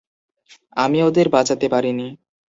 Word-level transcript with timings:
আমি 0.77 0.99
ওদের 1.03 1.27
বাঁচাতে 1.29 1.67
পারিনি। 1.73 2.07